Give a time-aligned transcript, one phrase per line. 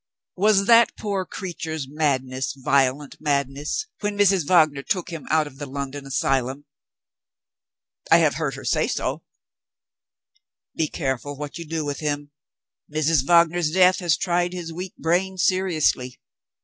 [0.35, 4.47] "Was that poor creature's madness violent madness, when Mrs.
[4.49, 6.65] Wagner took him out of the London asylum?"
[8.09, 9.21] "I have heard her say so."
[10.75, 12.31] "Be careful what you do with him.
[12.91, 13.23] Mrs.
[13.27, 16.19] Wagner's death has tried his weak brain seriously.